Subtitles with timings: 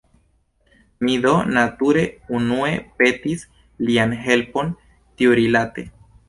[1.07, 2.05] Mi do nature
[2.37, 2.71] unue
[3.03, 3.45] petis
[3.91, 5.87] lian helpon tiurilate.